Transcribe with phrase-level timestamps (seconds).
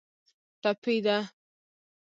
[0.61, 1.17] ټپي ده.